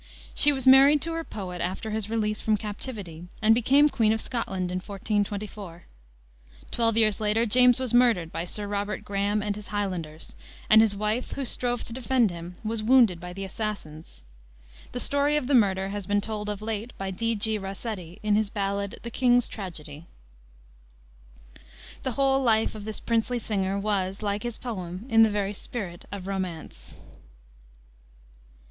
[0.33, 4.19] She was married to her poet after his release from captivity and became Queen of
[4.19, 5.83] Scotland in 1424.
[6.71, 10.35] Twelve years later James was murdered by Sir Robert Graham and his Highlanders,
[10.71, 14.23] and his wife, who strove to defend him, was wounded by the assassins.
[14.91, 17.35] The story of the murder has been told of late by D.
[17.35, 17.59] G.
[17.59, 20.07] Rossetti, in his ballad, The King's Tragedy.
[22.01, 26.05] The whole life of this princely singer was, like his poem, in the very spirit
[26.11, 26.95] of romance.